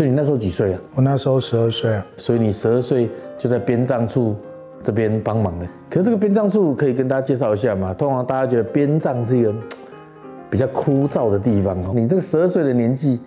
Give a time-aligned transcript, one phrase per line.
[0.00, 0.80] 所以你那时候几岁啊？
[0.94, 2.06] 我那时候十二岁啊。
[2.16, 4.34] 所以你十二岁就在编葬处
[4.82, 5.66] 这边帮忙的。
[5.90, 7.92] 可是这个编葬处可以跟大家介绍一下吗？
[7.92, 9.54] 通常大家觉得编葬是一个
[10.48, 11.92] 比较枯燥的地方哦。
[11.94, 13.20] 你这个十二岁的年纪，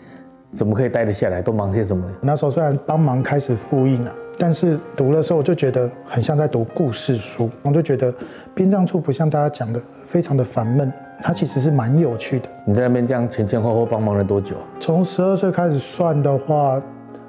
[0.56, 1.44] 怎么可以待得下来？
[1.44, 2.04] 都忙些什么？
[2.20, 8.14] 那时候虽然帮忙开始复印啊，但是读的时候我就觉得很像在读故事书，我就觉得
[8.56, 10.92] 殡葬处不像大家讲的非常的烦闷，
[11.22, 12.50] 它其实是蛮有趣的。
[12.66, 14.56] 你在那边这样前前后后帮忙了多久？
[14.80, 16.82] 从十二岁开始算的话，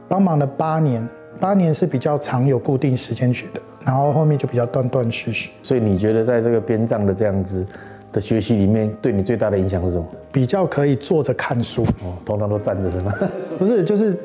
[0.09, 1.07] 帮忙了八年，
[1.39, 5.50] 八年是比较长有固定时间去的，然后后面就比较断断续续。
[5.62, 7.64] 所以你觉得在这个编葬的这样子
[8.12, 10.07] 的学习里面，对你最大的影响是什么？
[10.32, 13.12] 比较可以坐着看书，哦，通常都站着是吗？
[13.59, 14.17] 不是，就是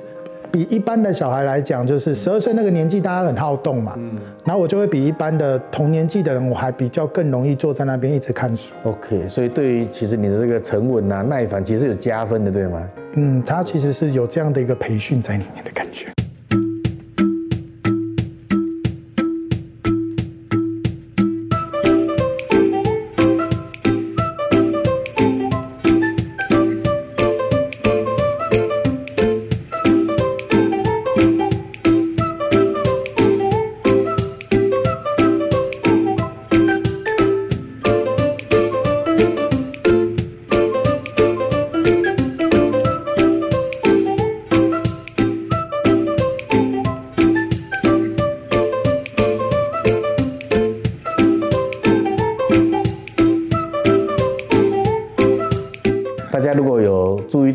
[0.52, 8.74] 比一般的小孩来讲，就是十二岁那个年纪，大家很好动嘛，嗯，然后我就会比一般的同年纪的人，我还比较更容易坐在那边一直看书。
[8.84, 12.82] OK，所以对于其实你的这个沉稳啊、耐烦，其实有加分的，对吗？
[13.14, 16.08] 嗯，他其实是有这样的一个培训在里面的感觉。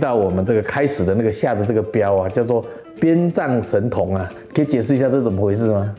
[0.05, 2.63] 到我们这个开始的那个下的这个标啊，叫做
[3.01, 5.95] 边藏神童啊，可以解释一下这是怎么回事吗？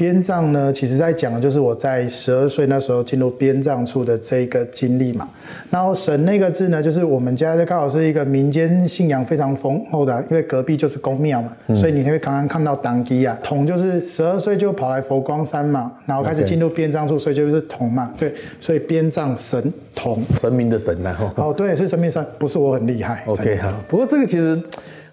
[0.00, 5.28] 编葬呢，其实在讲的就是我在十二岁那时候进入编葬处的这个经历嘛。
[5.68, 20.22] 然后神那个字呢，就是我们家刚好是一个民间信仰非常丰厚的啊，因为隔壁就是公庙嘛，所以你会刚刚看到当机啊，童就是十二岁就跑来佛光山嘛，然后开始进入编藏处，所以就是童嘛，对，所以编藏神童。
[20.40, 21.30] 神明的神然后。
[21.36, 23.22] 哦，对，是神明山，不是我很厉害。
[23.26, 23.70] OK，好。
[23.86, 24.58] 不过这个其实，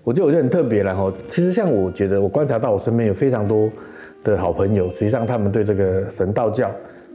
[0.05, 3.69] 我觉得我觉得很特别然后其实像我觉得我观察到我身边有非常多
[4.23, 6.69] 的好朋友，实际上他们对这个神道教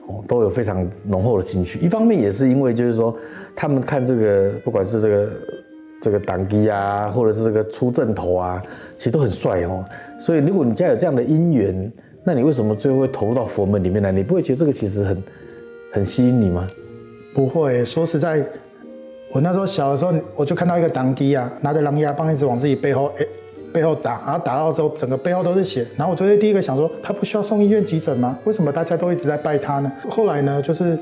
[0.06, 1.78] 哦都有非常浓厚的兴趣。
[1.78, 3.16] 一方面也是因为就是说，
[3.54, 5.28] 他们看这个不管是这个
[6.00, 8.62] 这个党基啊，或者是这个出阵头啊，
[8.96, 9.84] 其实都很帅哦。
[10.18, 11.92] 所以如果你家有这样的姻缘，
[12.24, 14.12] 那你为什么最后会投入到佛门里面来？
[14.12, 15.22] 你不会觉得这个其实很
[15.92, 16.66] 很吸引你吗？
[17.34, 18.44] 不会，说实在，
[19.32, 23.26] 我那时候小的时候，我就看到一个党机啊，拿着狼牙棒一直往自己背后，哎，
[23.72, 25.86] 背后打，然后打到之后，整个背后都是血。
[25.96, 28.38] 然后我昨天第一个想说，他不需要送医院急诊吗？
[28.44, 29.90] 为什么大家都一直在拜他呢？
[30.08, 30.98] 后来呢，就是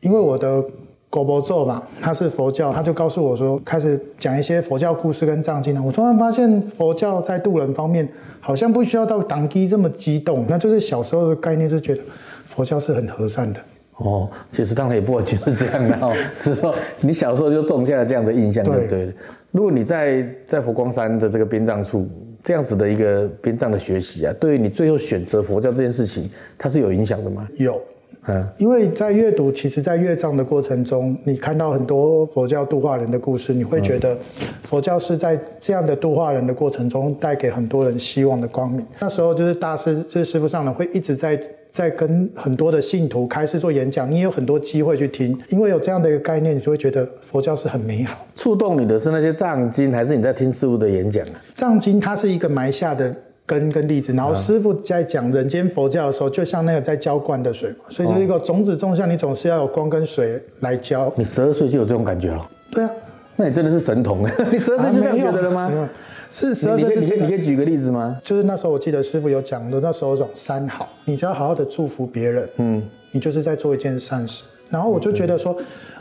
[0.00, 0.62] 因为我的
[1.08, 5.82] 狗伯咒嘛，他是佛教，他就告诉我说，开始讲一些佛教故事跟藏经啊。
[5.82, 8.08] 我突然发现佛教在渡人方面
[8.40, 12.02] 好像不需要到当机这么激动，那就是小时候的概念，就觉得
[12.46, 13.60] 佛教是很和善的。
[13.98, 19.12] 哦，其实当然也不完全是这样的哦，只是说你小时候就种下了这样的印象，就对对了。
[19.54, 22.08] 如果你在在佛光山的这个编葬处
[22.42, 26.28] 这样子的一个编葬的学习啊，对于你最后选择佛教这件事情，
[26.58, 27.48] 它是有影响的吗？
[27.54, 27.80] 有，
[28.26, 34.18] 嗯，因为在阅读，其实，在阅藏的过程中，你看到很多佛教度化人的故事，你会觉得
[34.64, 38.84] 佛教是在这样的度化人的过程中，带给很多人希望的光明。
[38.98, 41.40] 那时候就是大师，就是师傅上人会一直在
[41.74, 48.24] 在跟很多的信徒开始做演讲，你也有很多机会去听，因为有这样的一个概念，你就会觉得佛教是很美好。
[48.36, 51.34] 触动你的是那些藏经，还是你在听师傅的演讲啊？
[51.52, 53.12] 藏经它是一个埋下的
[53.44, 61.12] 根跟例子，然后师傅在讲人间佛教的时候，就像那个在浇灌的水嘛，所以就是一个种子种下，你总是要有光跟水来浇。
[61.16, 62.90] 你十二岁就有这种感觉了，对啊，
[63.34, 65.90] 那你真的是神童 你十二岁就这样觉得了吗？
[66.34, 68.18] 是十二岁你可以你可以举个例子吗？
[68.24, 74.42] 就是那时候我记得师傅有讲的，那时候有种三好，你只要好好的祝福别人，嗯，你就是在做一件善事。
[74.68, 75.56] 然后我就觉得说，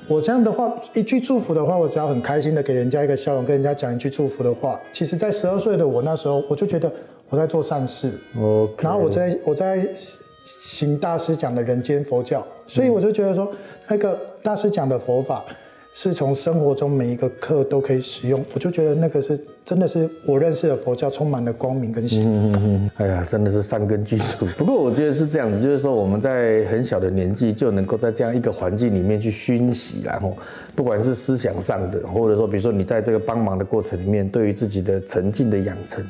[0.07, 6.91] 我这样的话，一句祝福的话，我只要很开心的给人家一个笑容，跟人家讲一句祝福的话，其实在十二岁的我那时候，我就觉得
[7.29, 9.87] 我在做善事，OK，然后我在我在
[10.43, 13.51] 行大师讲的人间佛教，所以我就觉得说，
[13.87, 15.45] 那个大师讲的佛法
[15.93, 22.23] 是从生活中每一个课都可以使用，我就觉得那个是真的是我认识的佛教充满了光明跟喜。
[22.23, 24.45] 嗯嗯嗯，哎呀，真的是三根巨树。
[24.57, 30.35] 不过我觉得是这样子，就是说我们在很小的年纪就能够在这样一个环境里面去熏习，然后
[30.75, 36.03] 不管是思想上的，或者说比如说你在这个帮忙的过程里面，对于自己的沉静的养成，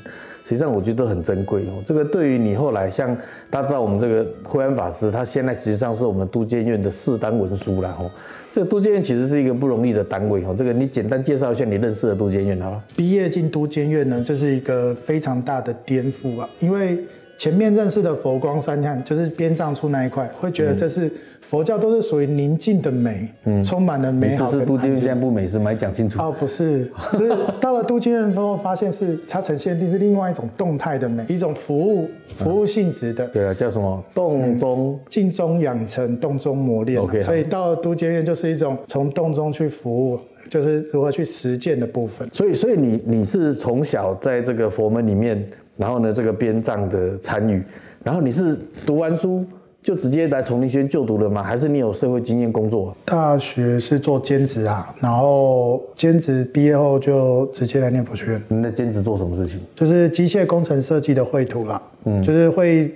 [0.44, 1.82] 实际上我觉得很珍贵哦。
[1.86, 3.16] 这个对于你后来像
[3.50, 8.10] 大家知道我们这个慧安法师，他现在实际上是我们都监院的四单文书啦哦。
[8.52, 10.56] 这个都监院其实是一个不容易的单位哦。
[10.58, 12.84] 这个你简单介绍一下你认识的都监院好了。
[12.96, 17.00] 毕业进都监院呢，这是一个非常大的颠覆啊，因为。
[17.38, 24.50] 前面认识的佛光山看，就是边藏处那一块，会觉得这是佛教都是属于宁静的美，嗯，充满了美好。
[24.50, 25.74] 是是都监院不美是吗？
[25.74, 26.22] 讲清楚。
[26.22, 26.84] 哦，不是，
[27.18, 33.28] 是到了都监院之后，发现是它呈现的是另外一种动态的美，一种服务服务性质的。
[33.28, 34.02] 对啊，叫什么？
[34.14, 37.02] 洞中静中养成，洞中磨练。
[37.02, 40.20] OK，所以到了都监院就是一种从洞中去服务，
[40.50, 42.28] 就是如何去实践的部分。
[42.32, 45.46] 所以，所以你你是从小在这个佛门里面。
[45.76, 47.60] 然后呢，这个编藏的参与，
[48.04, 48.56] 然后你是
[48.86, 49.44] 读完书
[49.82, 51.42] 就直接来崇明学院就读了吗？
[51.42, 52.96] 还是你有社会经验工作？
[53.04, 58.44] 大学是做兼职啊，然后兼职毕业后就直接来念佛学院。
[58.50, 59.60] 你那兼职做什么事情？
[59.74, 62.94] 就是机械工程设计的绘图啦，嗯，就是会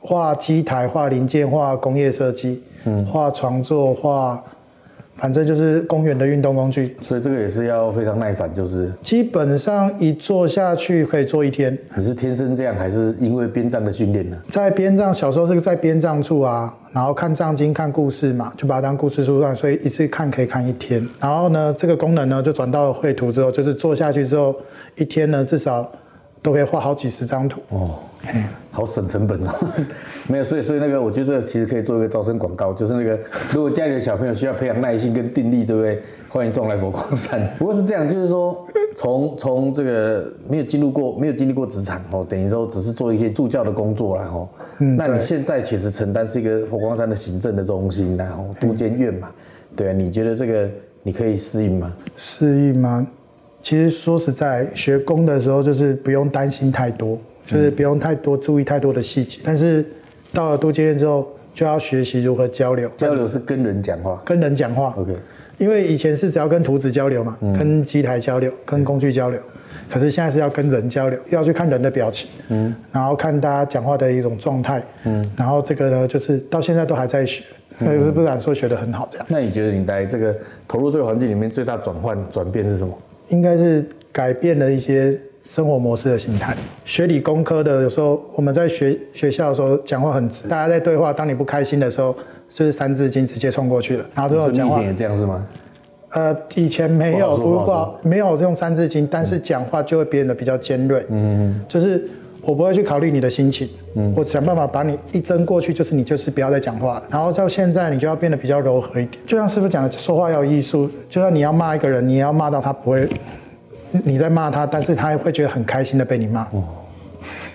[0.00, 4.42] 画机台、画零件、画工业设计，嗯，画床座、画。
[5.16, 11.76] 反正就是公园的运动工具，所以这个也是要非常耐烦，就是基本上一坐下去可以坐一天。
[11.96, 14.36] 你是天生这样，还是因为编藏的训练呢？
[14.50, 21.06] 在编藏，小时候是在编藏处啊，然后看藏经、看故事嘛，就把它当故事书看，所以一次看可以看一天。
[21.18, 24.54] 然后呢，这个功能呢就转到绘图之后，就是坐下去之后，
[24.96, 25.90] 一天呢至少。
[26.46, 27.98] 都可以画好几十张图哦，
[28.70, 29.52] 好省成本哦。
[30.30, 33.18] 没有，所以所以那个，我觉得其实可以做一个招生广告，就是那个
[33.52, 36.00] 如果家里的小朋友需要培养耐心跟定力，对不对？
[36.28, 37.44] 欢迎送来佛光山。
[37.58, 38.64] 不过是这样，就是说
[38.94, 44.48] 从从这个没有进入过没有经历过职场哦，等于说只是做一些助教的工作然后，
[44.78, 49.28] 那你现在其实承担是一个佛光山的行政的中心然后都监院嘛，
[49.74, 50.70] 对啊，你觉得这个
[51.02, 51.92] 你可以适应吗？
[52.14, 53.04] 适应吗？
[53.66, 59.40] 其实说实在，学工的时候就是不用担心太多，就是不用太多注意太多的细节。
[59.42, 59.84] 但是
[60.32, 62.88] 到了多经验之后，就要学习如何交流。
[62.96, 64.94] 交流是跟人讲话，跟人讲话。
[64.96, 65.12] OK。
[65.58, 69.40] 因为以前是只要跟图纸交流嘛，跟机台交流，跟工具交流。
[69.90, 77.42] 可是现在是要跟人交流，要去看人的表情，嗯，然后看大家讲话的一种状态，嗯，然后这个呢，就是到现在都还在学，
[77.80, 79.26] 是不敢说学得很好这样。
[79.28, 80.32] 那你觉得你在这个
[80.68, 82.96] 投入这个环境里面，最大转换转变是什么？
[83.28, 86.56] 应该是改变了一些生活模式的心态。
[86.84, 92.14] 学理工科的，有时候我们在学学校的时候讲话很直，大家在对话，当你不开心的时候，
[92.48, 94.78] 就是三字经直接冲过去了，然后最后讲话。
[94.78, 95.46] 以前也这样是吗？
[96.10, 101.04] 呃，以前没有，不过没有用三字经，但是讲话就会变得比较尖锐。
[101.10, 101.60] 嗯嗯。
[101.68, 102.08] 就是
[102.46, 107.02] 我不会去考虑你的心情，嗯，我想办法把你一针过去，就是你就是不要再讲话。
[107.10, 109.22] 然后到现在，你就要变得比较柔和一点。
[109.26, 110.88] 就像师傅讲的，说话要有艺术。
[111.08, 113.08] 就算你要骂一个人，你也要骂到他不会。
[114.04, 116.42] 你在骂他，但是他会觉得很开心的被你骂。
[116.52, 116.62] 哦，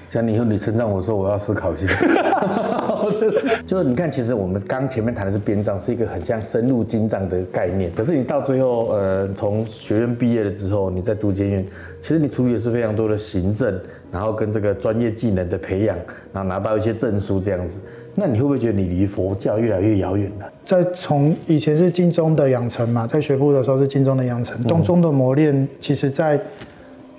[0.09, 1.87] 像你以后你称赞我说，我要思考一下。
[3.65, 7.91] 就是你看，其实我们刚前面谈的是编章，是一个很像深入经藏的概念。
[7.95, 11.65] 可是你到最后，呃，从学院毕业了之后，你在读监院，
[12.01, 13.79] 其实你处理的是非常多的行政，
[14.11, 15.95] 然后跟这个专业技能的培养，
[16.33, 17.79] 然后拿到一些证书这样子。
[18.13, 20.45] 那你会不会觉得你离佛教越来越遥远了？
[20.65, 26.37] 在从以前是经中的养成嘛，在学部的时候是经中的养成，东中的磨练，其实在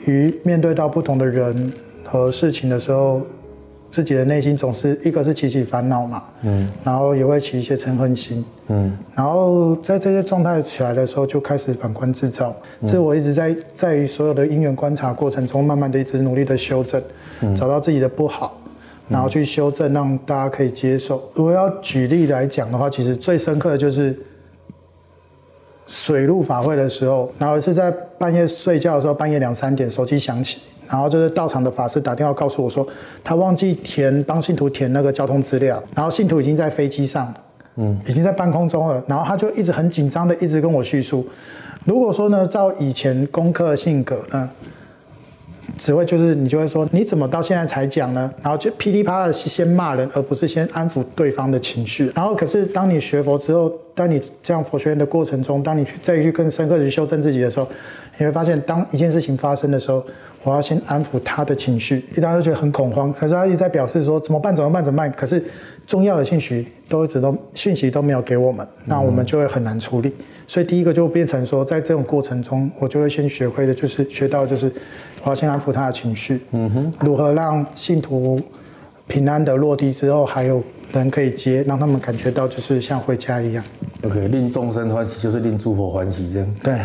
[0.05, 1.73] 于面对到不同的人
[2.05, 3.23] 和事情的时候，
[3.93, 12.53] 自己的内心总是一个是起起烦恼嘛，嗯，然后也会起一些嗔恨心，嗯，然后在这些状态起来的时候，就开始反观自照，
[12.85, 17.01] 这我一直在在于所有的因缘观察过程中，慢慢的一直努力的修正，
[17.55, 18.59] 找到自己的不好。
[19.09, 21.23] 然后去修正，让大家可以接受。
[21.35, 24.19] 如果要举例来讲的话，其实最深刻的就是
[25.87, 30.61] 水陆法会的时候，然后是在半夜睡觉的时候，半夜两三点手机响起，
[30.93, 32.87] 然后就是到场的法师打电话告诉我说，
[33.25, 37.33] 他忘记填帮信徒填那个交通资料，然后信徒已经在飞机上，
[37.77, 41.27] 嗯，已经在半空中了，然后他就一直很紧张的一直跟我叙述。
[41.87, 44.51] 如果说呢，照以前功课性格，呢。
[45.79, 48.31] 只会就是你就会说你怎么到现在才讲呢？
[48.43, 52.13] 然后就噼里啪啦的先骂人，而不是先安抚对方的情绪。
[52.17, 57.69] 然后可是当你学佛之后，当你这样佛学院的过程中，当你去再去更深刻的去修正自己的时候，
[58.19, 60.05] 你会发现，当一件事情发生的时候，
[60.43, 63.13] 我要先安抚他的情绪，一大家都觉得很恐慌。
[63.13, 64.55] 可是他一直在表示说怎么办？
[64.55, 64.85] 怎么办？
[64.85, 65.13] 怎么办？
[65.13, 65.43] 可是
[65.87, 70.13] 重要的信息都一直都讯息都没有给我们，那我们就会很难处理。
[70.47, 74.73] 所以第一个就变成说，在这种过程中，我就会先学会的就是学到就是。
[75.25, 78.41] 我要先安抚他的情绪，嗯哼，如何让信徒
[79.07, 80.61] 平安的落地之后，还有
[81.01, 83.65] 人可以接，让他们感觉到就是像回家一样。
[84.05, 86.55] OK，令众生欢喜就是令诸佛欢喜，这样。
[86.63, 86.81] 对，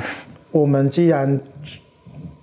[0.51, 1.39] 我们既然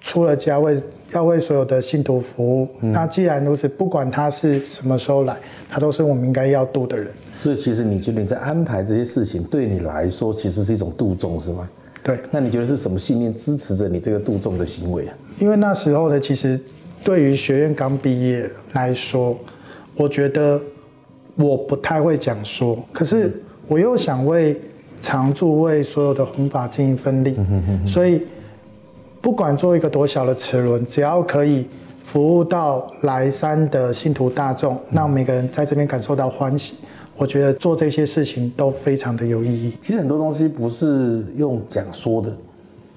[0.01, 2.69] 出了家为要为所有的信徒服务。
[2.81, 5.37] 那既然如此，不管他是什么时候来，
[5.71, 7.07] 他都是我们应该要度的人。
[7.41, 11.69] 所以其实你觉得你在安排这些事情，对你来说其实是一种度众，是吗？
[12.03, 15.17] 对，那你觉得是什么信念支持着你这个度众的行为啊？
[15.39, 16.61] 因为那时候呢，其实
[17.03, 19.39] 对于学院刚毕业来说，
[19.97, 20.61] 我觉得
[21.37, 24.61] 我不太会讲说，可是我又想为
[25.01, 27.37] 常驻为所有的弘法尽一份力，
[27.87, 28.23] 所以
[29.21, 31.67] 不管做一个多小的齿轮，只要可以
[32.03, 36.77] 服务到来山的信徒大众，让每个人在这边感受到欢喜。
[37.17, 39.77] 我觉得做这些事情都非常的有意义。
[39.81, 42.31] 其实很多东西不是用讲说的，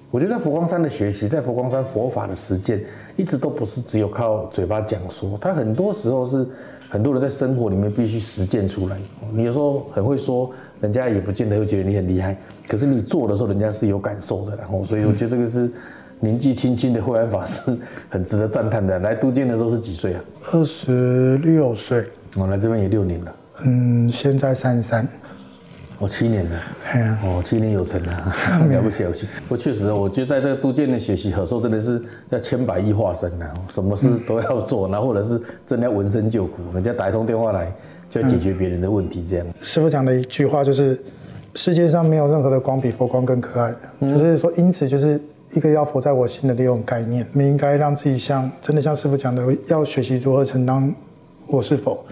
[0.10, 2.84] 我觉得在佛光山的学习，在佛光山佛法的实践，
[3.16, 6.48] 一直都不是只有靠嘴巴讲说，它很多时候是
[6.90, 8.98] 很多人在生活里面必须实践出来。
[9.34, 10.52] 你有时候很会说，
[10.82, 14.56] 人家也不见得会觉得你很厉害，可是你做的时候，人家是有感受的。
[14.56, 15.70] 然后，所以我觉得这个是
[16.20, 17.62] 年纪轻轻的慧安法师
[18.10, 19.00] 很值得赞叹的。
[19.00, 20.22] 来都监的时候是几岁啊？
[20.52, 22.06] 二十六岁。
[22.36, 23.36] 我来这边也六年了。
[23.66, 25.08] 嗯，现在三十三，
[26.00, 26.62] 哦，七年了，
[26.92, 28.34] 哎呀，哦，七年有成 了，
[28.70, 29.28] 了不起了不起。
[29.50, 32.00] 不，确实，我觉得在这个都建的学习，有时候真的是
[32.30, 37.74] 要千百亿化身呐，什么事都要做，然后或者是真的要闻声救苦，人家打一通电话来
[38.12, 39.48] 就要解决别人的问题，这样。
[39.62, 41.02] 师傅讲的一句话就是，
[41.56, 45.20] 世界上没有任何的光比佛光更可爱的，就是说，因此就是
[45.54, 50.94] 一个要佛在我心的这种概念，我们应该让自己像真的像师傅讲的，要学习如何承担
[51.48, 52.06] 我是否。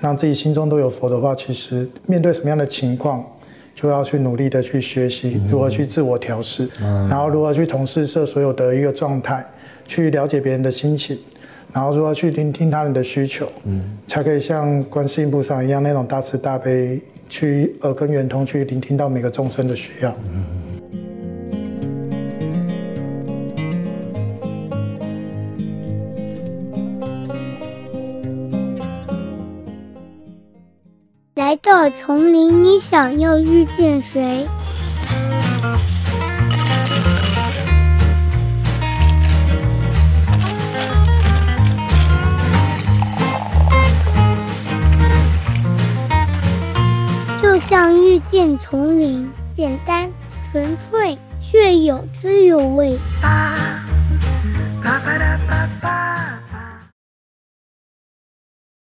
[0.00, 3.24] 让自己心中都有佛的话，其实面对什么样的情况，
[3.74, 9.44] 就要去努力的去学习如何去自我调试，然后如何去同事设所有的一个状态，
[9.86, 11.18] 去了解别人的心情，
[11.72, 20.10] 然后如何去聆听他人的需求，嗯，才可以像观世音菩萨一样那种大慈大悲，去耳根圆通，去聆听到每个众生的需要。
[20.10, 20.16] 来
[31.78, 34.48] 到丛林，你想要遇见谁？
[47.42, 50.10] 就像遇见丛林，简单